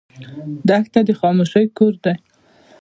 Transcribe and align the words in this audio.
دښته 0.67 0.99
د 1.07 1.09
خاموشۍ 1.19 1.65
کور 1.77 1.93
دی. 2.03 2.13